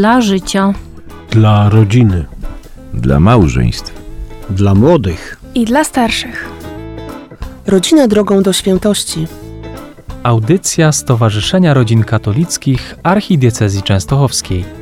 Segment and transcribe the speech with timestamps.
[0.00, 0.74] Dla życia.
[1.30, 2.24] Dla rodziny.
[2.94, 3.94] Dla małżeństw.
[4.50, 5.40] Dla młodych.
[5.54, 6.48] I dla starszych.
[7.66, 9.26] Rodzina drogą do świętości.
[10.22, 14.79] Audycja Stowarzyszenia Rodzin Katolickich Archidiecezji Częstochowskiej.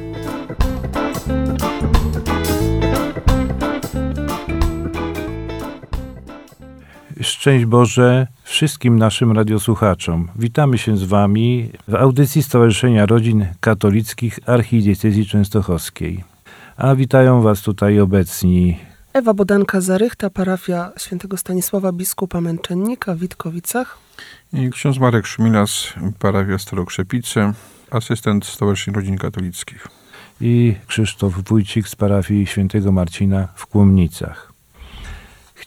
[7.48, 10.28] Szczęść Boże wszystkim naszym radiosłuchaczom.
[10.36, 16.24] Witamy się z Wami w audycji Stowarzyszenia Rodzin Katolickich Archidiecezji Częstochowskiej.
[16.76, 18.78] A witają Was tutaj obecni
[19.12, 23.98] Ewa Bodanka-Zarychta, parafia świętego Stanisława Biskupa Męczennika w Witkowicach.
[24.52, 27.52] I ksiądz Marek Szmilas, parafia Starokrzepice,
[27.90, 29.88] asystent Stowarzyszenia Rodzin Katolickich.
[30.40, 34.57] i Krzysztof Wójcik z parafii świętego Marcina w Kłomnicach.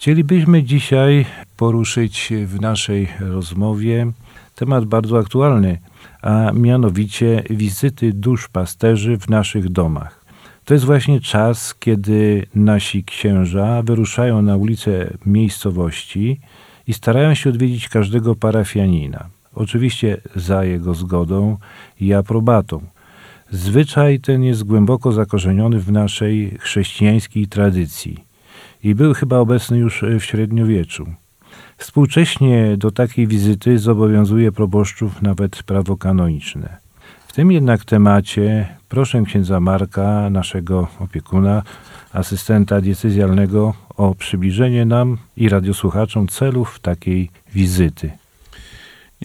[0.02, 1.26] Chcielibyśmy dzisiaj
[1.58, 4.12] poruszyć w naszej rozmowie
[4.56, 5.78] temat bardzo aktualny,
[6.22, 10.26] a mianowicie wizyty dusz pasterzy w naszych domach.
[10.66, 16.40] To jest właśnie czas, kiedy nasi księża wyruszają na ulice miejscowości
[16.88, 19.26] i starają się odwiedzić każdego parafianina.
[19.54, 21.58] Oczywiście za jego zgodą
[22.00, 22.82] i aprobatą.
[23.52, 28.31] Zwyczaj ten jest głęboko zakorzeniony w naszej chrześcijańskiej tradycji
[28.84, 31.06] i był chyba obecny już w średniowieczu.
[31.78, 36.78] Współcześnie do takiej wizyty zobowiązuje proboszczów nawet prawo kanoniczne.
[37.28, 41.64] W tym jednak temacie proszę księdza Marka, naszego opiekuna,
[42.14, 48.12] asystenta diecezjalnego, o przybliżenie nam i radiosłuchaczom celów takiej wizyty.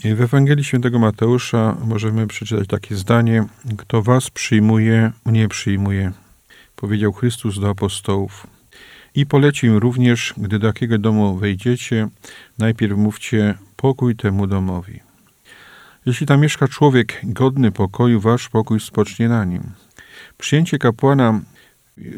[0.04, 3.44] W Ewangelii Świętego Mateusza możemy przeczytać takie zdanie:
[3.76, 6.12] Kto was przyjmuje, mnie przyjmuje,
[6.76, 8.46] powiedział Chrystus do apostołów.
[9.16, 12.08] I polecił również, gdy do jakiego domu wejdziecie,
[12.58, 15.00] najpierw mówcie pokój temu domowi.
[16.06, 19.62] Jeśli tam mieszka człowiek godny pokoju, wasz pokój spocznie na nim.
[20.38, 21.40] Przyjęcie kapłana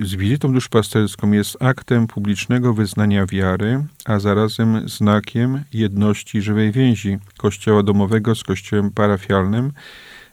[0.00, 7.82] z wizytą duszpasterską jest aktem publicznego wyznania wiary, a zarazem znakiem jedności żywej więzi kościoła
[7.82, 9.72] domowego z kościołem parafialnym,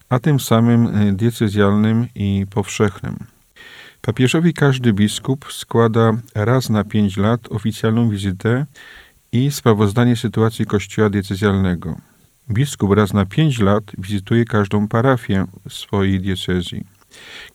[0.09, 3.34] a tym samym diecezjalnym i powszechnym.
[4.05, 8.65] Papieżowi każdy biskup składa raz na pięć lat oficjalną wizytę
[9.31, 11.95] i sprawozdanie sytuacji kościoła diecezjalnego.
[12.49, 16.85] Biskup raz na pięć lat wizytuje każdą parafię swojej diecezji.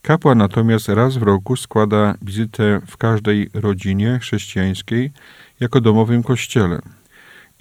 [0.03, 5.12] Kapłan natomiast raz w roku składa wizytę w każdej rodzinie chrześcijańskiej
[5.60, 6.81] jako domowym kościele.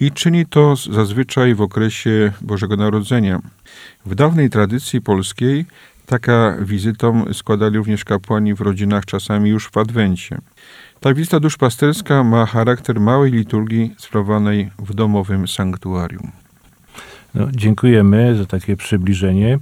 [0.00, 3.40] I czyni to zazwyczaj w okresie Bożego Narodzenia.
[4.06, 5.66] W dawnej tradycji polskiej
[6.10, 10.38] taka wizytą składali również kapłani w rodzinach czasami już w Adwencie.
[11.00, 16.30] Ta wizyta duszpasterska ma charakter małej liturgii sprawowanej w domowym sanktuarium.
[17.34, 19.58] No, dziękujemy za takie przybliżenie.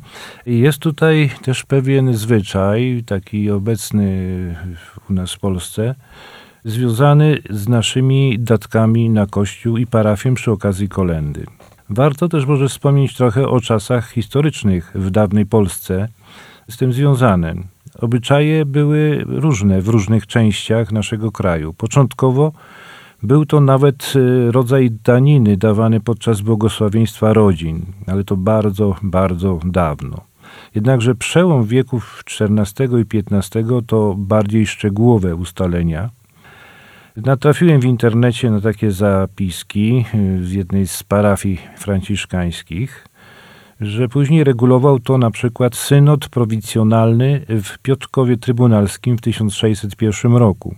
[0.47, 4.07] Jest tutaj też pewien zwyczaj, taki obecny
[5.11, 5.95] u nas w Polsce,
[6.65, 11.47] związany z naszymi datkami na kościół i parafię przy okazji kolendy.
[11.91, 16.09] Warto też może wspomnieć trochę o czasach historycznych w dawnej Polsce
[16.71, 17.55] z tym związane.
[17.99, 21.75] Obyczaje były różne w różnych częściach naszego kraju.
[21.75, 22.53] Początkowo
[23.23, 24.13] był to nawet
[24.51, 30.21] rodzaj daniny dawany podczas błogosławieństwa rodzin, ale to bardzo, bardzo dawno.
[30.75, 36.11] Jednakże przełom wieków XIV i XV to bardziej szczegółowe ustalenia.
[37.25, 40.05] Natrafiłem w internecie na takie zapiski
[40.43, 43.07] z jednej z parafii franciszkańskich,
[43.81, 50.75] że później regulował to na przykład synod prowincjonalny w Piotrkowie Trybunalskim w 1601 roku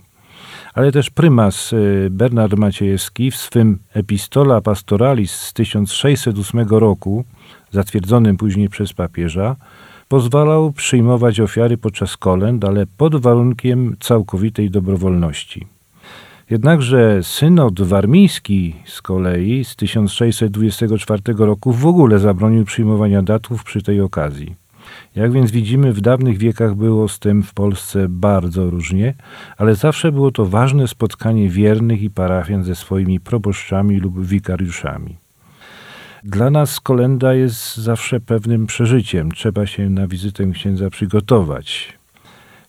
[0.73, 1.71] ale też prymas
[2.09, 7.23] Bernard Maciejewski w swym Epistola Pastoralis z 1608 roku,
[7.71, 9.55] zatwierdzonym później przez papieża,
[10.07, 15.67] pozwalał przyjmować ofiary podczas kolęd, ale pod warunkiem całkowitej dobrowolności.
[16.51, 24.01] Jednakże synod warmiński z kolei z 1624 roku w ogóle zabronił przyjmowania datów przy tej
[24.01, 24.55] okazji.
[25.15, 29.13] Jak więc widzimy, w dawnych wiekach było z tym w Polsce bardzo różnie,
[29.57, 35.17] ale zawsze było to ważne spotkanie wiernych i parafian ze swoimi proboszczami lub wikariuszami.
[36.23, 39.31] Dla nas kolenda jest zawsze pewnym przeżyciem.
[39.31, 41.97] Trzeba się na wizytę księdza przygotować.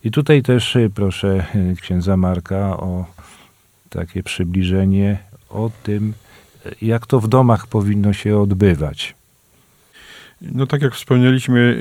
[0.05, 1.47] I tutaj też proszę
[1.81, 3.05] księdza Marka o
[3.93, 5.19] takie przybliżenie
[5.49, 6.13] o tym,
[6.83, 9.15] jak to w domach powinno się odbywać.
[10.41, 11.81] No tak jak wspomnieliśmy,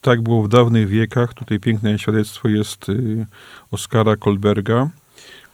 [0.00, 1.34] tak było w dawnych wiekach.
[1.34, 2.86] Tutaj piękne świadectwo jest
[3.70, 4.90] Oskara Kolberga,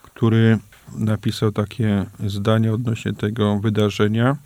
[0.03, 0.59] który
[0.99, 4.37] napisał takie zdanie odnośnie tego wydarzenia,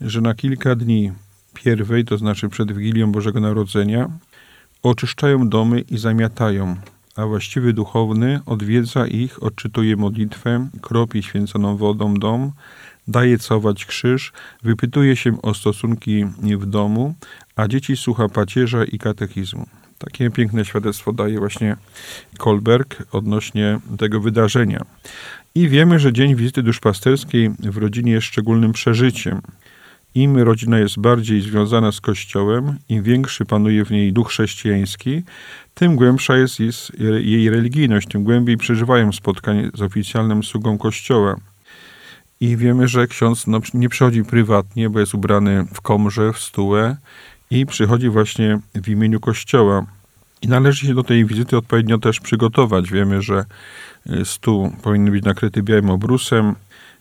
[0.00, 1.12] że na kilka dni
[1.54, 4.10] pierwej, to znaczy przed Wigilią Bożego Narodzenia,
[4.82, 6.76] oczyszczają domy i zamiatają,
[7.16, 12.52] a właściwy duchowny odwiedza ich, odczytuje modlitwę, kropi święconą wodą dom,
[13.08, 14.32] daje całować krzyż,
[14.62, 16.24] wypytuje się o stosunki
[16.58, 17.14] w domu,
[17.56, 19.66] a dzieci słucha pacierza i katechizmu.
[19.98, 21.76] Takie piękne świadectwo daje właśnie
[22.38, 24.84] Kolberg odnośnie tego wydarzenia.
[25.54, 29.40] I wiemy, że dzień wizyty duszpasterskiej w rodzinie jest szczególnym przeżyciem.
[30.14, 35.22] Im rodzina jest bardziej związana z Kościołem, im większy panuje w niej duch chrześcijański,
[35.74, 36.58] tym głębsza jest
[37.20, 41.36] jej religijność, tym głębiej przeżywają spotkanie z oficjalnym sługą Kościoła.
[42.40, 46.96] I wiemy, że ksiądz no, nie przychodzi prywatnie, bo jest ubrany w komrze, w stułę
[47.50, 49.86] i przychodzi właśnie w imieniu Kościoła.
[50.42, 52.90] I należy się do tej wizyty odpowiednio też przygotować.
[52.90, 53.44] Wiemy, że
[54.06, 56.54] y, stół powinien być nakryty białym obrusem,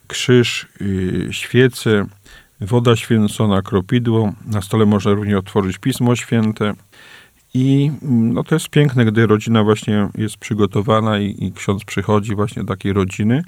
[0.08, 2.06] krzyż, y, świece,
[2.64, 4.34] woda święcona, kropidło.
[4.46, 6.74] Na stole można również otworzyć Pismo Święte.
[7.54, 12.62] I no, to jest piękne, gdy rodzina właśnie jest przygotowana i, i ksiądz przychodzi właśnie
[12.62, 13.44] do takiej rodziny.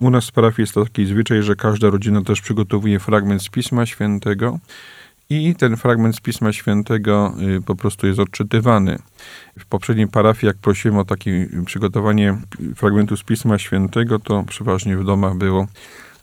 [0.00, 3.86] U nas w parafii jest taki zwyczaj, że każda rodzina też przygotowuje fragment z Pisma
[3.86, 4.58] Świętego
[5.30, 8.98] i ten fragment z Pisma Świętego y, po prostu jest odczytywany.
[9.58, 12.38] W poprzedniej parafii, jak prosiłem o takie przygotowanie
[12.76, 15.66] fragmentu z Pisma Świętego, to przeważnie w domach było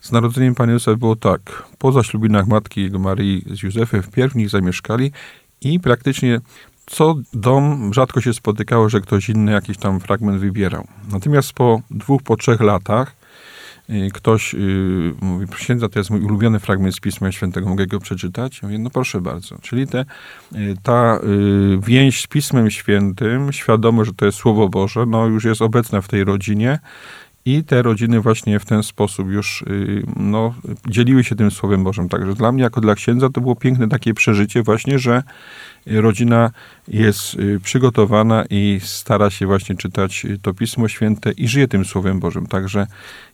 [0.04, 1.62] z narodzeniem Pana Jezusa było tak.
[1.78, 5.12] Po zaślubinach matki jego Marii z Józefem w nich zamieszkali
[5.60, 6.40] i praktycznie
[6.86, 10.86] co dom rzadko się spotykało, że ktoś inny jakiś tam fragment wybierał.
[11.12, 13.16] Natomiast po dwóch, po trzech latach
[13.90, 18.00] Y, ktoś y, mówi, księdza, to jest mój ulubiony fragment z Pisma Świętego, mogę go
[18.00, 18.62] przeczytać?
[18.62, 19.58] Ja mówię, no proszę bardzo.
[19.62, 20.04] Czyli te,
[20.54, 21.20] y, ta
[21.82, 26.08] więź z Pismem Świętym, świadomość, że to jest Słowo Boże, no już jest obecna w
[26.08, 26.78] tej rodzinie
[27.44, 29.64] i te rodziny właśnie w ten sposób już
[30.16, 30.54] no,
[30.88, 32.08] dzieliły się tym Słowem Bożym.
[32.08, 35.22] Także dla mnie, jako dla księdza, to było piękne takie przeżycie właśnie, że
[35.86, 36.50] rodzina
[36.88, 42.20] jest y, przygotowana i stara się właśnie czytać to Pismo Święte i żyje tym Słowem
[42.20, 42.46] Bożym.
[42.46, 42.86] Także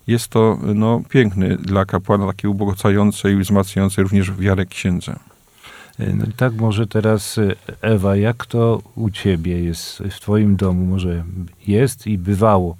[0.07, 5.19] jest to no, piękny dla kapłana, takie ubogacające i wzmacniające również wiarę księdza.
[5.99, 10.85] Y, no tak może teraz y, Ewa, jak to u ciebie jest w twoim domu?
[10.85, 11.23] Może
[11.67, 12.77] jest i bywało?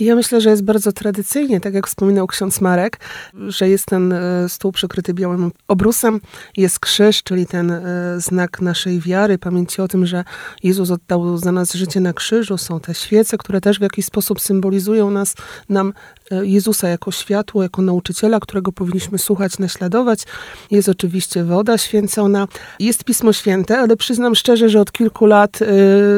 [0.00, 3.00] Ja myślę, że jest bardzo tradycyjnie, tak jak wspominał ksiądz Marek,
[3.34, 6.20] że jest ten e, stół przykryty białym obrusem,
[6.56, 7.82] jest krzyż, czyli ten e,
[8.20, 10.24] znak naszej wiary, pamięci o tym, że
[10.62, 12.58] Jezus oddał za nas życie na krzyżu.
[12.58, 15.34] Są te świece, które też w jakiś sposób symbolizują nas,
[15.68, 15.92] nam
[16.30, 20.24] e, Jezusa jako światło, jako nauczyciela, którego powinniśmy słuchać, naśladować.
[20.70, 22.48] Jest oczywiście woda święcona,
[22.78, 25.58] jest Pismo Święte, ale przyznam szczerze, że od kilku lat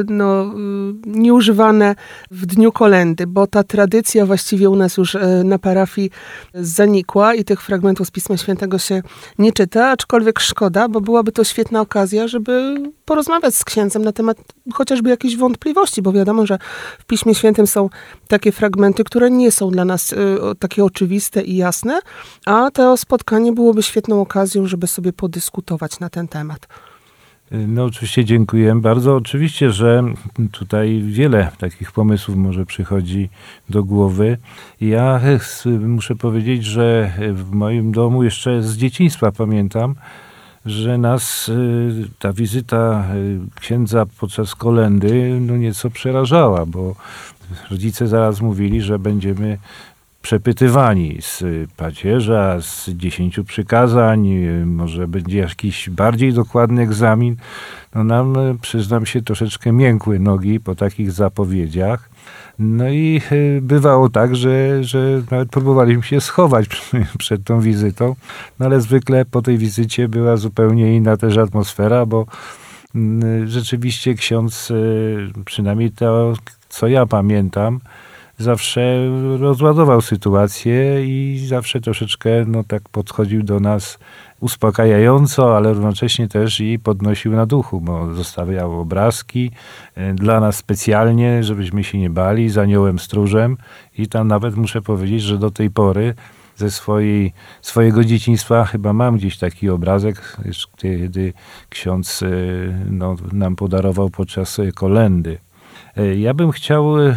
[0.08, 0.54] no,
[1.06, 1.94] nieużywane
[2.30, 6.10] w dniu kolendy, bo ta tradycja właściwie u nas już e, na parafii
[6.54, 9.02] zanikła i tych fragmentów z Pisma Świętego się
[9.38, 14.36] nie czyta, aczkolwiek szkoda, bo byłaby to świetna okazja, żeby porozmawiać z księdzem na temat
[14.74, 16.58] chociażby jakichś wątpliwości, bo wiadomo, że
[16.98, 17.88] w Piśmie Świętym są
[18.28, 20.16] takie fragmenty, które nie są dla nas y,
[20.58, 22.00] takie oczywiste i jasne,
[22.46, 26.68] a to spotkanie byłoby świetną okazją, żeby sobie podyskutować na ten temat.
[27.52, 29.16] No oczywiście dziękuję bardzo.
[29.16, 30.04] Oczywiście, że
[30.52, 33.28] tutaj wiele takich pomysłów może przychodzi
[33.70, 34.38] do głowy.
[34.80, 35.20] Ja
[35.80, 39.94] muszę powiedzieć, że w moim domu jeszcze z dzieciństwa pamiętam,
[40.66, 46.94] że nas y, ta wizyta y, księdza podczas kolendy no nieco przerażała, bo
[47.70, 49.58] rodzice zaraz mówili, że będziemy
[50.22, 51.44] przepytywani z
[51.76, 54.28] pacierza, z dziesięciu przykazań,
[54.64, 57.36] może będzie jakiś bardziej dokładny egzamin.
[57.94, 62.10] No nam, przyznam się, troszeczkę miękły nogi po takich zapowiedziach.
[62.58, 63.20] No i
[63.62, 66.66] bywało tak, że, że nawet próbowaliśmy się schować
[67.18, 68.16] przed tą wizytą,
[68.58, 72.26] no ale zwykle po tej wizycie była zupełnie inna też atmosfera, bo
[72.94, 74.72] mm, rzeczywiście ksiądz,
[75.44, 76.32] przynajmniej to,
[76.68, 77.80] co ja pamiętam,
[78.42, 83.98] zawsze rozładował sytuację i zawsze troszeczkę no, tak podchodził do nas
[84.40, 89.50] uspokajająco, ale równocześnie też i podnosił na duchu, bo zostawiał obrazki
[89.94, 93.56] e, dla nas specjalnie, żebyśmy się nie bali, z aniołem stróżem
[93.98, 96.14] i tam nawet muszę powiedzieć, że do tej pory
[96.56, 97.32] ze swojej,
[97.62, 100.36] swojego dzieciństwa chyba mam gdzieś taki obrazek,
[100.76, 101.32] kiedy
[101.68, 102.26] ksiądz e,
[102.90, 105.38] no, nam podarował podczas kolendy.
[105.96, 107.14] E, ja bym chciał e,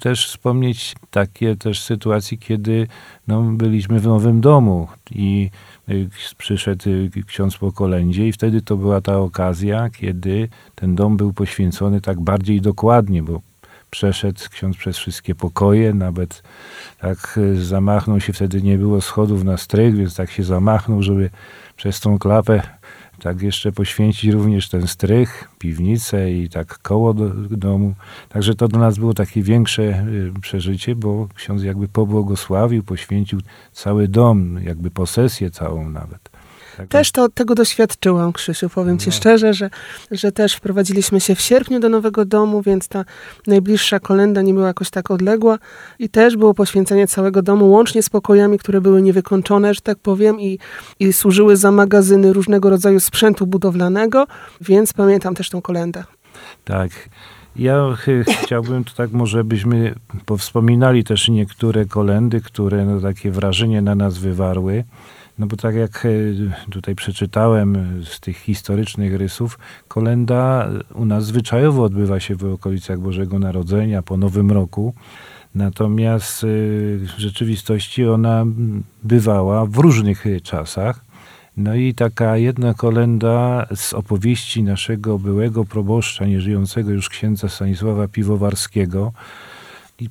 [0.00, 2.86] też wspomnieć takie też sytuacje, kiedy
[3.28, 5.50] no, byliśmy w nowym domu i
[5.88, 5.92] e,
[6.38, 6.84] przyszedł
[7.26, 12.20] ksiądz po kolędzie i wtedy to była ta okazja, kiedy ten dom był poświęcony tak
[12.20, 13.40] bardziej dokładnie, bo
[13.90, 16.42] przeszedł ksiądz przez wszystkie pokoje, nawet
[17.00, 21.30] tak zamachnął się, wtedy nie było schodów na strych, więc tak się zamachnął, żeby
[21.76, 22.62] przez tą klapę
[23.22, 27.94] tak jeszcze poświęcić również ten strych, piwnicę i tak koło do, domu.
[28.28, 33.40] Także to dla nas było takie większe y, przeżycie, bo ksiądz jakby pobłogosławił, poświęcił
[33.72, 36.33] cały dom, jakby posesję całą nawet.
[36.88, 39.12] Też to, tego doświadczyłam, Krzysiu, powiem ci No.
[39.12, 39.70] szczerze, że,
[40.10, 43.04] że też wprowadziliśmy się w sierpniu do nowego domu, więc ta
[43.46, 45.58] najbliższa kolenda nie była jakoś tak odległa
[45.98, 50.40] i też było poświęcenie całego domu, łącznie z pokojami, które były niewykończone, że tak powiem,
[50.40, 50.58] i,
[51.00, 54.26] i służyły za magazyny różnego rodzaju sprzętu budowlanego,
[54.60, 56.04] więc pamiętam też tą kolendę.
[56.64, 56.90] Tak.
[57.56, 59.94] Ja ch- chciałbym, to tak może byśmy
[60.26, 64.84] powspominali też niektóre kolendy, które no, takie wrażenie na nas wywarły.
[65.38, 66.08] No bo tak jak e,
[66.70, 72.98] tutaj przeczytałem e, z tych historycznych rysów, kolenda u nas zwyczajowo odbywa się w okolicach
[72.98, 74.94] Bożego Narodzenia po Nowym Roku.
[75.54, 76.46] Natomiast e,
[76.98, 78.44] w rzeczywistości ona
[79.02, 81.04] bywała w różnych e, czasach.
[81.56, 89.12] No i taka jedna kolenda z opowieści naszego byłego proboszcza, nieżyjącego już księdza Stanisława Piwowarskiego,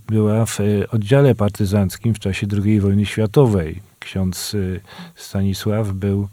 [0.08, 3.93] była w e, oddziale partyzanckim w czasie II wojny światowej.
[4.04, 4.80] Ksiądz e,
[5.16, 6.28] Stanisław był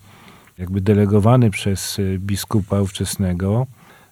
[0.58, 3.66] jakby delegowany przez e, biskupa ówczesnego,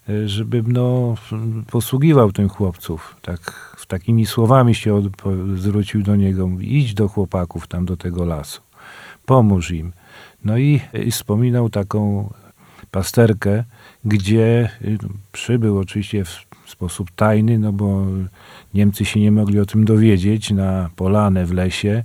[0.09, 1.15] e, żeby no,
[1.71, 3.15] posługiwał tym chłopców.
[3.21, 5.03] Tak, takimi słowami się
[5.55, 6.49] zwrócił do niego.
[6.59, 8.61] Idź do chłopaków tam do tego lasu.
[9.25, 9.91] Pomóż im.
[10.45, 12.29] No i, i wspominał taką
[12.91, 13.63] pasterkę,
[14.05, 14.97] gdzie y,
[15.31, 18.05] przybył oczywiście w sposób tajny, no bo
[18.73, 22.03] Niemcy się nie mogli o tym dowiedzieć, na polanę w lesie.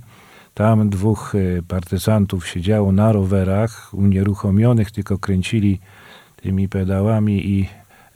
[0.55, 5.79] Tam dwóch y, partyzantów siedziało na rowerach, unieruchomionych, tylko kręcili
[6.35, 7.67] tymi pedałami i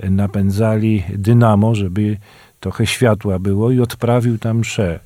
[0.09, 2.17] napędzali dynamo, żeby
[2.59, 4.99] trochę światła było i odprawił tam mszę.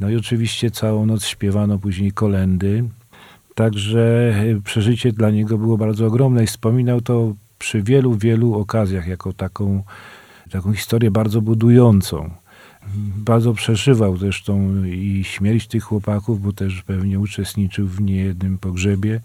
[0.00, 2.84] No i oczywiście całą noc śpiewano później kolendy.
[3.54, 9.06] Także y, przeżycie dla niego było bardzo ogromne i wspominał to przy wielu, wielu okazjach
[9.06, 9.82] jako taką,
[10.50, 12.41] taką historię bardzo budującą.
[13.16, 19.20] Bardzo przeżywał zresztą i śmierć tych chłopaków, bo też pewnie uczestniczył w niejednym pogrzebie.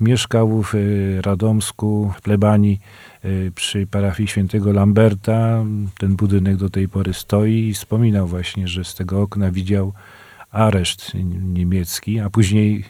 [0.00, 2.80] Mieszkał w y, Radomsku, w plebanii
[3.24, 5.64] y, przy parafii świętego Lamberta.
[5.98, 9.92] Ten budynek do tej pory stoi i wspominał właśnie, że z tego okna widział
[10.50, 11.12] areszt
[11.54, 12.84] niemiecki, a później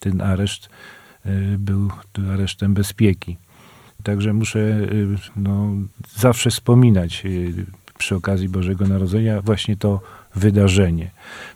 [0.00, 0.68] ten areszt
[1.26, 1.90] y, był
[2.32, 3.36] aresztem bezpieki.
[4.02, 4.80] Także muszę
[5.36, 5.70] no,
[6.16, 7.22] zawsze wspominać
[8.02, 10.00] przy okazji Bożego Narodzenia właśnie to
[10.34, 11.10] wydarzenie.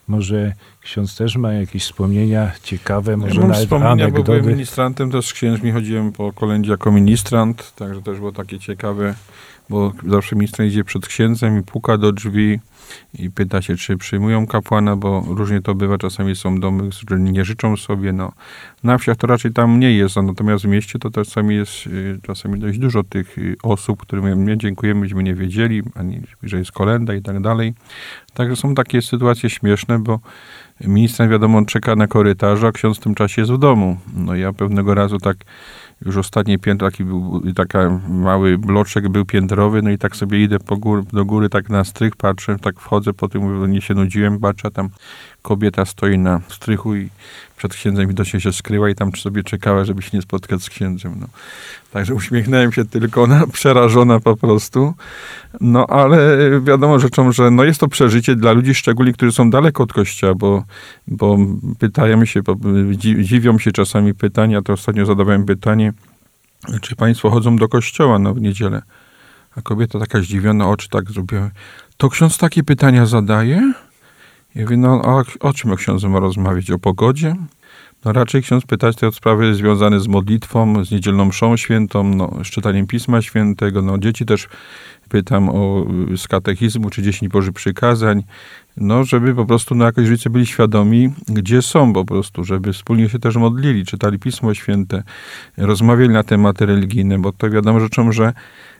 [0.08, 4.42] Może ksiądz też ma jakieś wspomnienia ciekawe, może ja nawet wspomnienia, bo byłem anegdoty.
[4.42, 9.14] ministrantem, też z księżmi chodziłem po kolędzie jako ministrant, także też było takie ciekawe,
[9.68, 12.60] bo zawsze ministrant idzie przed księdzem i puka do drzwi
[13.18, 17.44] i pyta się, czy przyjmują kapłana, bo różnie to bywa, czasami są domy, że nie
[17.44, 18.32] życzą sobie, no.
[18.82, 22.60] Na wsiach to raczej tam mniej jest, natomiast w mieście to czasami jest y, czasami
[22.60, 26.72] dość dużo tych y, osób, które mówią, nie dziękujemy, myśmy nie wiedzieli, ani że jest
[26.72, 27.74] kolenda i tak dalej.
[28.34, 30.20] Także są takie sytuacje śmieszne, bo
[30.80, 33.96] ministrant wiadomo czeka na korytarzu, a ksiądz w tym czasie jest w domu.
[34.16, 35.36] No ja pewnego razu tak
[36.04, 40.56] już ostatnie piętro, taki był, taka mały bloczek był piętrowy, no i tak sobie idę
[40.78, 44.70] gór, do góry, tak na strych patrzę, tak wchodzę, po tym nie się nudziłem, patrzę,
[44.70, 44.88] tam
[45.42, 47.08] kobieta stoi na strychu i
[47.56, 51.16] przed księdzem widocznie się skryła i tam sobie czekała, żeby się nie spotkać z księdzem.
[51.20, 51.26] No.
[51.92, 54.94] Także uśmiechnąłem się tylko, ona przerażona po prostu.
[55.60, 59.82] No ale wiadomo rzeczą, że no jest to przeżycie dla ludzi szczególnie, którzy są daleko
[59.82, 60.64] od kościoła, bo,
[61.08, 61.38] bo
[61.78, 62.54] pytają się, bo
[62.90, 65.92] dzi- dziwią się czasami pytania, to ostatnio zadawałem pytanie,
[66.80, 68.82] czy państwo chodzą do kościoła no, w niedzielę?
[69.56, 71.50] A kobieta taka zdziwiona, oczy tak zrobiła.
[71.96, 73.72] To ksiądz takie pytania zadaje?
[74.54, 76.70] Ja mówię, no a o czym ksiądz ma rozmawiać?
[76.70, 77.36] O pogodzie?
[78.06, 82.46] No raczej ksiądz pytać te sprawy związane z modlitwą, z niedzielną mszą świętą, no, z
[82.46, 83.82] czytaniem Pisma Świętego.
[83.82, 84.48] No, dzieci też
[85.08, 88.22] pytam o, y, z katechizmu, czy dziesięć Boży Przykazań,
[88.76, 93.08] no żeby po prostu no, jakoś rodzice byli świadomi, gdzie są po prostu, żeby wspólnie
[93.08, 95.02] się też modlili, czytali Pismo Święte,
[95.56, 98.32] rozmawiali na tematy religijne, bo to wiadomo rzeczą, że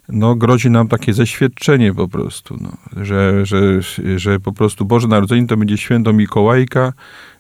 [0.09, 3.81] no, grozi nam takie zeświadczenie po prostu, no, że, że,
[4.17, 6.93] że po prostu Boże Narodzenie to będzie święto Mikołajka,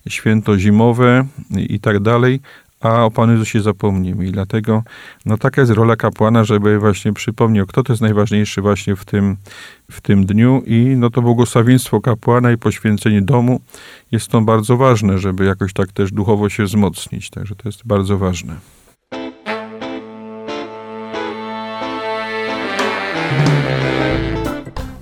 [0.08, 2.40] święto zimowe i, i tak dalej,
[2.80, 4.26] a o Panu Jezusie zapomnimy.
[4.26, 4.82] I dlatego
[5.26, 9.36] no, taka jest rola kapłana, żeby właśnie przypomniał, kto to jest najważniejszy właśnie w tym,
[9.90, 13.60] w tym dniu i no to błogosławieństwo kapłana i poświęcenie domu
[14.12, 17.30] jest to bardzo ważne, żeby jakoś tak też duchowo się wzmocnić.
[17.30, 18.75] Także to jest bardzo ważne.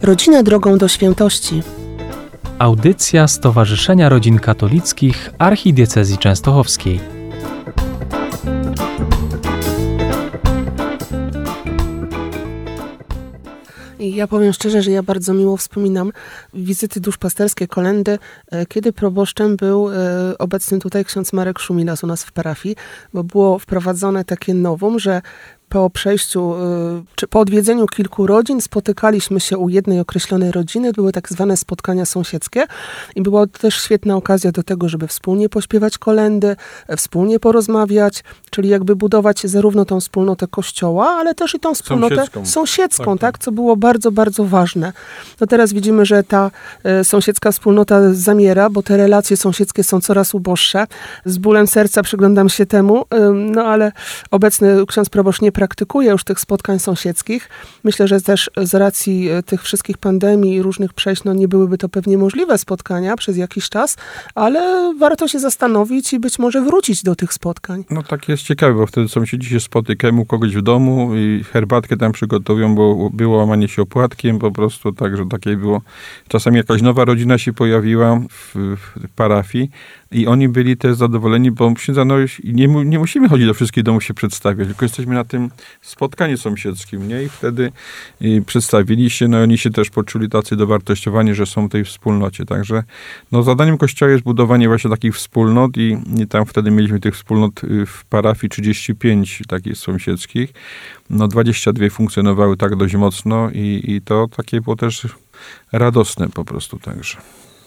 [0.04, 1.62] Rodzina drogą do świętości.
[2.58, 7.00] Audycja Stowarzyszenia Rodzin Katolickich Archidiecezji Częstochowskiej.
[13.98, 16.12] I ja powiem szczerze, że ja bardzo miło wspominam
[16.54, 18.18] wizyty duszpasterskie, kolendy,
[18.50, 19.94] e, kiedy proboszczem był e,
[20.38, 22.76] obecny tutaj ksiądz Marek Szumilas u nas w parafii,
[23.14, 25.22] bo było wprowadzone takie nowum, że
[25.74, 30.92] po przejściu, y, czy po odwiedzeniu kilku rodzin spotykaliśmy się u jednej określonej rodziny.
[30.92, 32.66] Były tak zwane spotkania sąsiedzkie
[33.16, 36.56] i była też świetna okazja do tego, żeby wspólnie pośpiewać kolendy,
[36.96, 42.46] wspólnie porozmawiać, czyli jakby budować zarówno tą wspólnotę kościoła, ale też i tą wspólnotę Sąsiedzką.
[42.46, 43.44] sąsiedzką, Tak, tak, tak.
[43.44, 44.92] co było bardzo, bardzo ważne.
[45.40, 46.50] No teraz widzimy, że ta
[46.84, 50.86] e, sąsiedzka wspólnota zamiera, bo te relacje sąsiedzkie są coraz uboższe.
[51.24, 53.04] Z bólem serca przyglądam się temu,
[53.34, 53.92] no ale
[54.30, 57.48] obecny ksiądz proboszcz nie praktykuje już tych spotkań sąsiedzkich.
[57.84, 61.78] Myślę, że też z racji e, tych wszystkich pandemii i różnych przejść, no nie byłyby
[61.78, 63.96] to pewnie możliwe spotkania przez jakiś czas,
[64.34, 67.84] ale warto się zastanowić i być może wrócić do tych spotkań.
[67.90, 71.96] No tak jest ciekawe, bo wtedy sąsiedzi się spotykają u kogoś w domu i herbatkę
[71.96, 75.80] tam przygotują, bo było łamanie się opłatkiem po prostu, także takie było.
[76.28, 79.70] Czasami jakaś nowa rodzina się pojawiła w, w parafii
[80.14, 84.04] i oni byli też zadowoleni, bo księdza, no, nie, nie musimy chodzić do wszystkich domów
[84.04, 85.50] się przedstawiać, tylko jesteśmy na tym
[85.82, 87.22] spotkaniu sąsiedzkim, nie?
[87.22, 87.72] I wtedy
[88.20, 91.84] i przedstawili się, no i oni się też poczuli tacy dowartościowani, że są w tej
[91.84, 92.82] wspólnocie, także
[93.32, 97.64] no zadaniem Kościoła jest budowanie właśnie takich wspólnot i, i tam wtedy mieliśmy tych wspólnot
[97.64, 100.52] y, w parafii 35 takich sąsiedzkich.
[101.10, 105.06] No 22 funkcjonowały tak dość mocno i, i to takie było też
[105.72, 107.18] radosne po prostu także.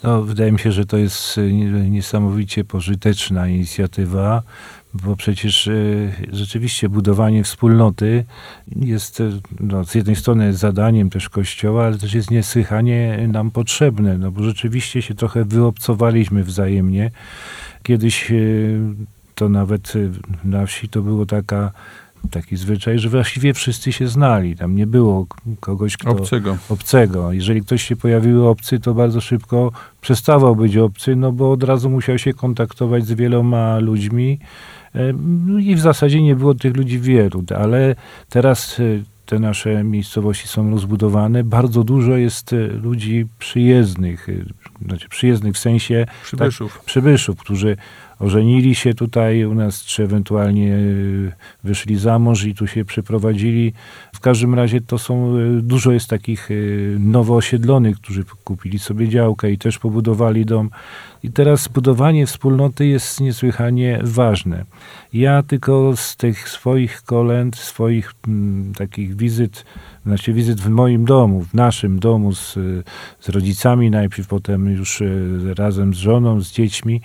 [0.03, 4.43] No, wydaje mi się, że to jest y, nie- niesamowicie pożyteczna inicjatywa,
[5.03, 8.25] bo przecież y, rzeczywiście budowanie wspólnoty
[8.75, 14.17] jest y, no, z jednej strony zadaniem też Kościoła, ale też jest niesłychanie nam potrzebne,
[14.17, 17.11] no bo rzeczywiście się trochę wyobcowaliśmy wzajemnie.
[17.83, 18.79] Kiedyś y,
[19.35, 19.93] to nawet
[20.43, 21.71] na wsi to było taka,
[22.31, 24.55] taki zwyczaj, że właściwie wszyscy się znali.
[24.55, 25.27] Tam nie było
[25.59, 26.57] kogoś, kto Obcego.
[26.69, 27.31] obcego.
[27.31, 29.71] Jeżeli ktoś się pojawił obcy, to bardzo szybko
[30.01, 34.39] przestawał być obcy, no bo od razu musiał się kontaktować z wieloma ludźmi
[35.59, 37.95] i w zasadzie nie było tych ludzi wielu, ale
[38.29, 38.83] teraz e,
[39.25, 41.43] te nasze miejscowości są rozbudowane.
[41.43, 44.33] Bardzo dużo jest e, ludzi przyjezdnych, e,
[44.85, 46.79] znaczy przyjezdnych w sensie Przybyszów.
[46.85, 47.77] przybyszów, którzy
[48.19, 51.31] ożenili się tutaj u nas, czy ewentualnie y,
[51.63, 53.73] wyszli za mąż i tu się przyprowadzili.
[54.15, 59.09] W każdym razie to są, y, dużo jest takich y, nowo osiedlonych, którzy kupili sobie
[59.09, 60.69] działkę i też pobudowali dom.
[61.23, 64.65] I teraz budowanie wspólnoty jest niesłychanie ważne.
[65.13, 69.65] Ja tylko z tych swoich kolęd, swoich mm, takich wizyt,
[70.07, 72.53] znaczy wizyt w moim domu, w naszym domu z,
[73.19, 77.01] z rodzicami najpierw, potem już y, razem z żoną, z dziećmi,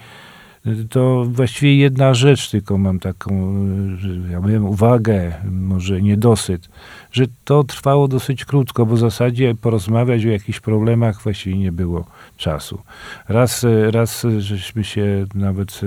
[0.90, 3.55] to właściwie jedna rzecz tylko mam taką,
[3.98, 6.68] że ja bym uwagę, może niedosyt,
[7.12, 12.05] że to trwało dosyć krótko, bo w zasadzie porozmawiać o jakichś problemach właściwie nie było
[12.37, 12.83] czasu.
[13.29, 15.81] Raz, y, raz y, żeśmy się nawet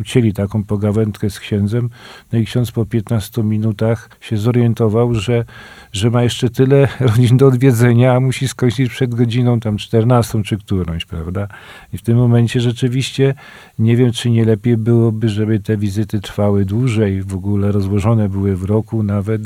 [0.00, 1.90] ucięli taką pogawędkę z księdzem,
[2.32, 5.44] no i ksiądz po 15 minutach się zorientował, że,
[5.92, 10.58] że ma jeszcze tyle rodzin do odwiedzenia, a musi skończyć przed godziną tam 14 czy
[10.58, 11.48] którąś, prawda?
[11.92, 13.34] I w tym momencie rzeczywiście
[13.78, 18.56] nie wiem, czy nie lepiej byłoby, żeby te wizyty trwały dłużej, w ogóle rozłożone były
[18.56, 19.42] w roku nawet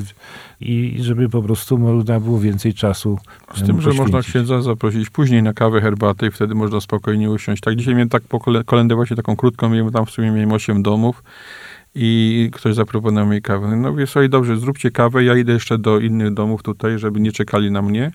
[0.60, 3.18] i żeby po prostu można było więcej czasu
[3.54, 7.62] Z tym, że można księdza zaprosić później na kawę, herbatę i wtedy można spokojnie usiąść.
[7.62, 10.52] Tak dzisiaj miałem tak po kole- kolendę właśnie taką krótką, miałem tam w sumie miałem
[10.52, 11.22] 8 domów
[11.94, 13.76] i ktoś zaproponował mi kawę.
[13.76, 17.32] No mówię sobie, dobrze, zróbcie kawę, ja idę jeszcze do innych domów tutaj, żeby nie
[17.32, 18.12] czekali na mnie.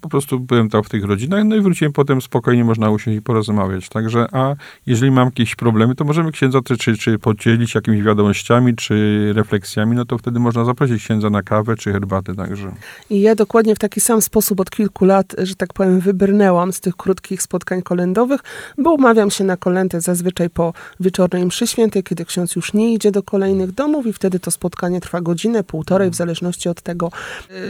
[0.00, 3.22] Po prostu byłem tam w tych rodzinach, no i wróciłem potem spokojnie, można usiąść i
[3.22, 3.88] porozmawiać.
[3.88, 4.54] Także, a
[4.86, 9.96] jeżeli mam jakieś problemy, to możemy księdza czy, czy, czy podzielić jakimiś wiadomościami, czy refleksjami,
[9.96, 12.72] no to wtedy można zaprosić księdza na kawę, czy herbatę, także.
[13.10, 16.80] I ja dokładnie w taki sam sposób od kilku lat, że tak powiem, wybrnęłam z
[16.80, 18.40] tych krótkich spotkań kolendowych,
[18.78, 23.10] bo umawiam się na kolendę zazwyczaj po wieczornej mszy świętej, kiedy ksiądz już nie idzie
[23.10, 27.10] do kolejnych domów i wtedy to spotkanie trwa godzinę, półtorej, w zależności od tego,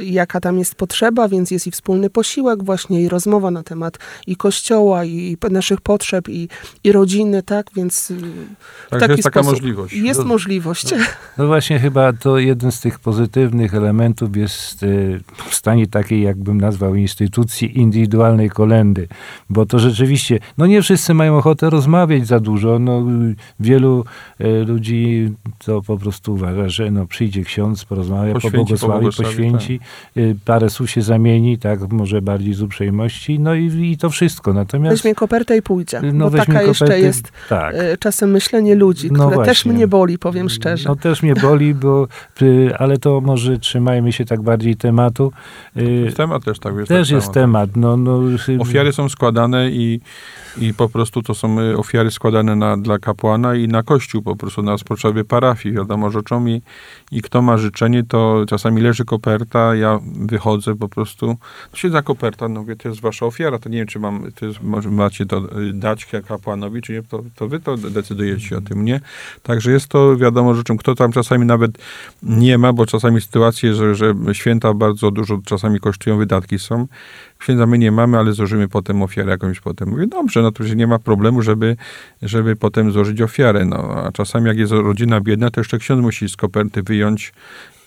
[0.00, 3.98] y, jaka tam jest potrzeba, więc jest i wspólny posiłek właśnie, i rozmowa na temat
[4.26, 6.48] i kościoła, i naszych potrzeb, i,
[6.84, 8.12] i rodziny, tak, więc
[8.86, 9.94] w Także taki jest taka możliwość.
[9.94, 10.26] jest No.
[10.26, 10.94] możliwość.
[11.38, 16.60] No właśnie chyba to jeden z tych pozytywnych elementów jest y, w stanie takiej, jakbym
[16.60, 19.08] nazwał, instytucji indywidualnej kolendy.
[19.50, 22.78] Bo to rzeczywiście, no nie wszyscy mają ochotę rozmawiać za dużo.
[22.78, 23.02] No,
[23.60, 24.04] wielu
[24.40, 25.32] y, ludzi
[25.64, 29.80] to po prostu uważa, że no przyjdzie ksiądz, porozmawia, Poświęci, pobłogosławi, pobłogosławi, poświęci,
[30.16, 34.52] y, parę słów się zamieni, tak, może bardziej z uprzejmości, no i, i to wszystko.
[34.52, 36.00] Natomiast Weźmie kopertę i pójdzie.
[36.02, 37.74] no, bo weźmie taka jeszcze kopertę, jest tak.
[37.74, 39.72] e, czasem myślenie ludzi, No które też właśnie.
[39.72, 40.88] mnie boli, powiem szczerze.
[40.88, 42.08] No też mnie boli, bo,
[42.42, 45.32] y, ale to może trzymajmy się tak bardziej tematu.
[45.76, 47.34] Y, Jest temat też tak, wiesz, Też tak jest samo.
[47.34, 47.70] temat.
[47.76, 50.00] No, no, y, Ofiary są składane i,
[50.58, 54.62] i po prostu to są ofiary składane na, dla kapłana i na kościół, po prostu
[54.62, 56.62] na potrzeby parafii, wiadomo rzeczą i,
[57.12, 61.36] i kto ma życzenie, to czasami leży koperta, ja wychodzę po prostu,
[61.70, 64.32] to się da koperta, no mówię, to jest wasza ofiara, to nie wiem, czy mam,
[64.32, 68.58] to jest, może macie to y, dać kapłanowi, czy nie, to, to wy to decydujecie
[68.58, 69.00] o tym, nie?
[69.42, 71.78] Także jest to wiadomo rzeczą, kto tam czasami nawet
[72.22, 76.86] nie ma, bo czasami sytuacje, że, że święta bardzo dużo czasami kosztują, wydatki są,
[77.44, 79.88] Księdza my nie mamy, ale złożymy potem ofiarę jakąś potem.
[79.88, 81.76] Mówię, dobrze, no to się nie ma problemu, żeby,
[82.22, 83.64] żeby potem złożyć ofiarę.
[83.64, 87.32] No, a czasami jak jest rodzina biedna, to jeszcze ksiądz musi z koperty wyjąć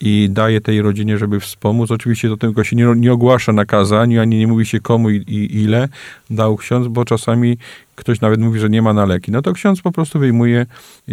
[0.01, 1.91] i daje tej rodzinie, żeby wspomóc.
[1.91, 5.15] Oczywiście to tylko się nie, nie ogłasza na kazaniu, ani nie mówi się komu i,
[5.15, 5.89] i ile
[6.29, 7.57] dał ksiądz, bo czasami
[7.97, 9.31] ktoś nawet mówi, że nie ma na leki.
[9.31, 10.65] No to ksiądz po prostu wyjmuje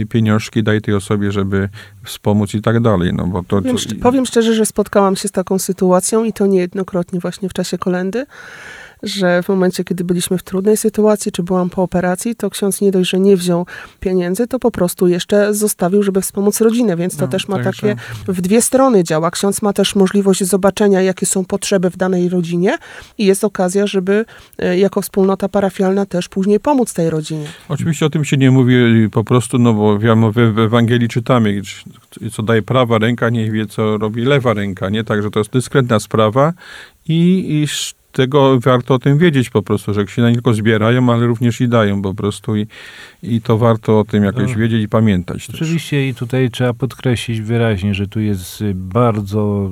[0.09, 1.68] pieniążki, daje tej osobie, żeby
[2.05, 3.12] wspomóc i tak dalej.
[3.14, 7.20] No, bo to, Powiem, powiem szczerze, że spotkałam się z taką sytuacją i to niejednokrotnie
[7.20, 8.27] właśnie w czasie kolendy,
[9.05, 12.90] że w momencie, kiedy byliśmy w trudnej sytuacji, czy byłam po operacji, to ksiądz nie
[12.90, 13.67] dość, że nie wziął
[14.01, 17.71] pieniędzy, to po prostu jeszcze zostawił, żeby wspomóc rodzinę, więc to No, też ma także-
[17.97, 17.97] takie
[18.33, 19.31] w dwie strony działa.
[19.31, 22.79] Ksiądz ma też możliwość zobaczenia, jakie są potrzeby w danej rodzinie
[23.19, 24.25] i jest okazja, żeby
[24.59, 27.47] e, jako wspólnota parafialna też później pomóc tej rodzinie.
[27.69, 28.75] Oczywiście o tym się nie mówi
[29.12, 31.62] po prostu, no bo wiadomo, w, w Ewangelii czytamy,
[32.33, 35.05] co daje prawa ręka, nie wie, co robi lewa ręka, nie?
[35.05, 36.53] Także to jest dyskretna sprawa
[37.09, 37.67] i, i
[38.14, 41.68] tego warto o tym wiedzieć po prostu, że księża nie tylko zbierają, ale również i
[41.68, 42.66] dają po prostu i,
[43.22, 44.59] i to warto o tym jakoś No.
[44.59, 45.55] wiedzieć i pamiętać też.
[45.57, 49.70] Oczywiście i tutaj trzeba podkreślić wyraźnie, że tu jest bardzo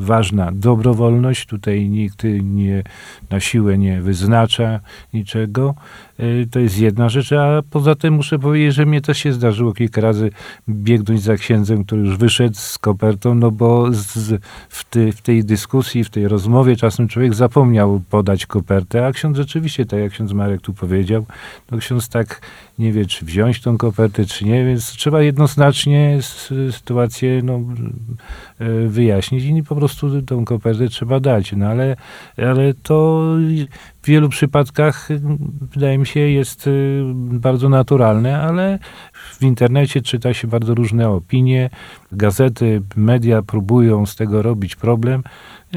[0.00, 1.46] y, ważna dobrowolność.
[1.46, 2.82] Tutaj nikt nie,
[3.30, 4.80] na siłę nie wyznacza
[5.14, 5.74] niczego.
[6.20, 9.72] Y, To jest jedna rzecz, a poza tym muszę powiedzieć, że mnie też się zdarzyło
[9.72, 10.30] kilka razy
[10.68, 15.44] biegnąć za księdzem, który już wyszedł z kopertą, no bo z, w, ty, w tej
[15.44, 20.32] dyskusji, w tej rozmowie czasem człowiek zapomniał podać kopertę, a ksiądz rzeczywiście, tak jak ksiądz
[20.32, 21.26] Marek tu powiedział,
[21.70, 22.40] no ksiądz tak
[22.78, 26.18] nie wie, czy wziąć tą kopertę, czy nie, więc trzeba jednoznacznie
[26.70, 27.60] sytuację no,
[28.58, 31.52] e, wyjaśnić i po prostu tą kopertę trzeba dać.
[31.56, 31.96] No ale,
[32.36, 33.22] ale to
[34.02, 35.08] w wielu przypadkach
[35.74, 38.78] wydaje mi się jest y, bardzo naturalne, ale
[39.12, 41.70] w internecie czyta się bardzo różne opinie,
[42.12, 45.22] gazety, media próbują z tego robić problem.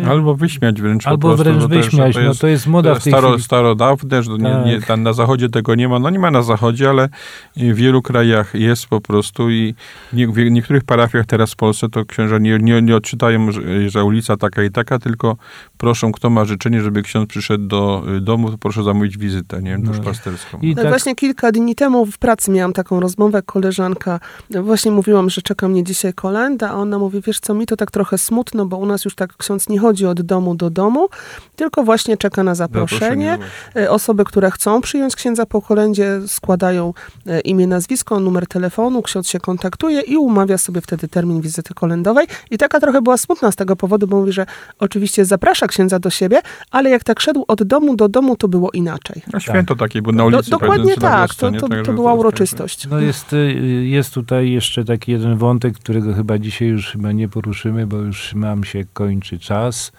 [0.09, 2.47] Albo wyśmiać wręcz po Albo prostu, wręcz no to jest- wyśmiać, to no jest- to
[2.47, 3.43] jest moda w tej staro, chwili.
[3.43, 4.99] starodawne, że nie, nie, Tak.
[4.99, 5.99] na zachodzie tego nie ma.
[5.99, 7.09] No nie ma na zachodzie, ale
[7.57, 9.75] w wielu krajach jest po prostu i
[10.13, 14.03] nie, w niektórych parafiach teraz w Polsce to księża nie, nie, nie odczytają, że, że
[14.03, 15.37] ulica taka i taka, tylko
[15.77, 19.71] proszą, kto ma życzenie, żeby ksiądz przyszedł do y, domu, to proszę zamówić wizytę, nie
[19.71, 19.91] wiem, No.
[19.91, 20.57] duszpasterską.
[20.61, 24.91] I Tak, tak, właśnie kilka dni temu w pracy miałam taką rozmowę, koleżanka, no właśnie
[24.91, 28.17] mówiłam, że czeka mnie dzisiaj kolenda, a ona mówi, wiesz co, mi to tak trochę
[28.17, 31.07] smutno, bo u nas już tak ksiądz nie chodzi od domu do domu,
[31.55, 33.37] tylko właśnie czeka na zaproszenie.
[33.75, 36.78] E, Osoby, które chcą przyjąć księdza po kolędzie, składają
[37.27, 42.27] e, imię, nazwisko, numer telefonu, ksiądz się kontaktuje i umawia sobie wtedy termin wizyty kolendowej.
[42.51, 44.45] I taka trochę była smutna z tego powodu, bo mówi, że
[44.79, 48.71] oczywiście zaprasza księdza do siebie, ale jak tak szedł od domu do domu, to było
[48.71, 49.21] inaczej.
[49.33, 52.13] No święto takie, bo na Do, ulicy dokładnie będący na tak, to, to, to była
[52.13, 52.87] uroczystość.
[52.87, 53.53] No jest, y,
[53.85, 58.33] jest tutaj jeszcze taki jeden wątek, którego chyba dzisiaj już chyba nie poruszymy, bo już
[58.33, 59.91] mam się kończy czas.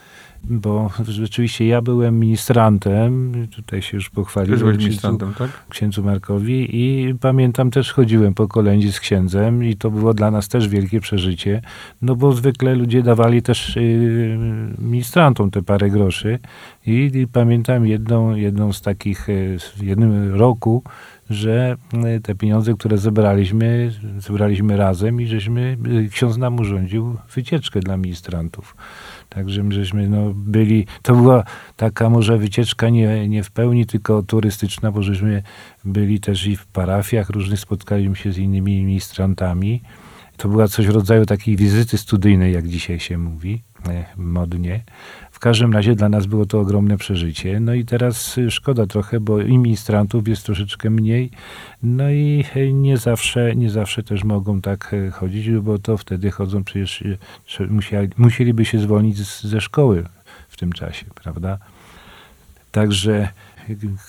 [0.44, 5.50] Bo rzeczywiście ja byłem ministrantem, tutaj się już pochwaliłem byłeś księdzu, ministrantem, tak?
[5.68, 10.48] księdzu Markowi i pamiętam też chodziłem po kolędzie z księdzem i to było dla nas
[10.48, 11.62] też wielkie przeżycie,
[12.02, 14.38] no bo zwykle ludzie dawali też y,
[14.78, 16.38] ministrantom te parę groszy
[16.86, 20.82] i, i pamiętam jedną, jedną z takich, y, w jednym roku,
[21.30, 21.76] że
[22.16, 27.96] y, te pieniądze, które zebraliśmy, zebraliśmy razem i żeśmy, y, ksiądz nam urządził wycieczkę dla
[27.96, 28.76] ministrantów.
[29.28, 31.44] Także my żeśmy no, byli, to była
[31.76, 35.42] taka może wycieczka nie, nie w pełni, tylko turystyczna, bo żeśmy
[35.84, 39.82] byli też i w parafiach różnych, spotkaliśmy się z innymi ministrantami.
[40.36, 44.80] To była coś w rodzaju takiej wizyty studyjnej, jak dzisiaj się mówi, e, modnie.
[45.40, 47.60] W każdym razie dla nas było to ogromne przeżycie.
[47.60, 51.30] No i teraz szkoda trochę, bo i ministrantów jest troszeczkę mniej.
[51.82, 57.04] No i nie zawsze, nie zawsze też mogą tak chodzić, bo to wtedy chodzą przecież,
[57.70, 60.04] musieli, musieliby się zwolnić ze szkoły
[60.48, 61.58] w tym czasie, prawda?
[62.72, 63.28] Także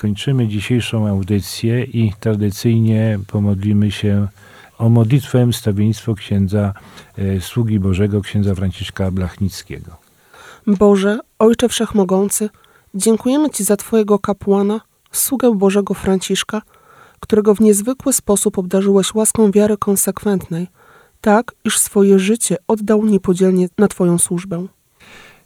[0.02, 4.28] kończymy dzisiejszą audycję i tradycyjnie pomodlimy się
[4.78, 6.74] o modlitwę stawiennictwo księdza
[7.18, 10.01] e, sługi Bożego, księdza Franciszka Blachnickiego.
[10.68, 12.50] Boże, Ojcze Wszechmogący,
[12.96, 16.62] dziękujemy Ci za Twojego kapłana, sługę Bożego Franciszka,
[17.20, 20.68] którego w niezwykły sposób obdarzyłeś łaską wiary konsekwentnej,
[21.22, 24.68] tak iż swoje życie oddał niepodzielnie na Twoją służbę.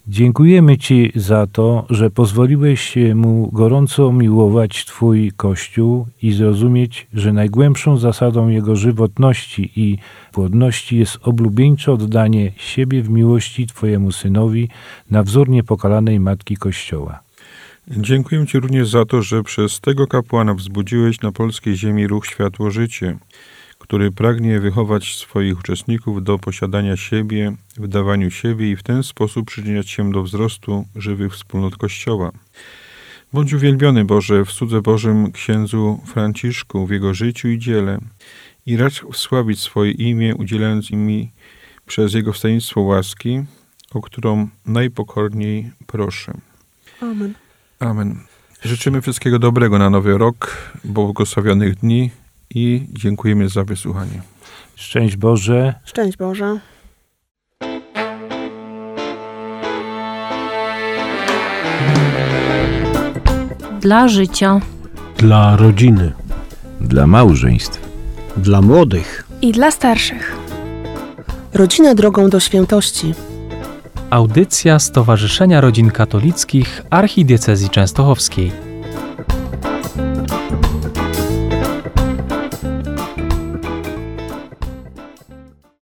[0.07, 7.97] Dziękujemy Ci za to, że pozwoliłeś mu gorąco miłować Twój Kościół i zrozumieć, że najgłębszą
[7.97, 9.97] zasadą jego żywotności i
[10.31, 14.69] płodności jest oblubieńcze oddanie siebie w miłości Twojemu Synowi
[15.11, 17.19] na wzór niepokalanej Matki Kościoła.
[17.87, 22.71] Dziękuję Ci również za to, że przez tego kapłana wzbudziłeś na polskiej ziemi ruch Światło
[22.71, 23.17] Życie,
[23.79, 29.47] który pragnie wychować swoich uczestników do posiadania siebie, w dawaniu siebie i w ten sposób
[29.47, 32.31] przyczyniać się do wzrostu żywych wspólnot Kościoła.
[33.33, 37.99] Bądź uwielbiony Boże w cudze Bożym księdzu Franciszku w jego życiu i dziele
[38.65, 41.31] i racz wsławić swoje imię, udzielając mi
[41.85, 43.43] przez jego wstajeństwo łaski,
[43.91, 46.33] o którą najpokorniej proszę.
[47.01, 47.33] Amen.
[47.79, 48.19] Amen.
[48.63, 52.11] Życzymy wszystkiego dobrego na nowy rok, błogosławionych dni
[52.49, 54.21] i dziękujemy za wysłuchanie.
[54.75, 56.59] Szczęść Boże, Szczęść Boże.
[63.81, 64.59] dla życia
[65.17, 66.11] Dla rodziny.
[66.81, 67.81] dla małżeństw.
[68.37, 69.27] Dla młodych.
[69.41, 70.35] i dla starszych.
[71.53, 73.13] Rodzina drogą do świętości.
[74.09, 78.51] Audycja Stowarzyszenia Rodzin Katolickich Archidiecezji Częstochowskiej.